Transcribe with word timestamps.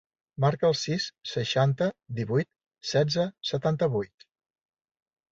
Marca 0.43 0.65
el 0.69 0.75
sis, 0.83 1.03
seixanta, 1.31 1.89
divuit, 2.19 2.49
setze, 2.93 3.25
setanta-vuit. 3.51 4.27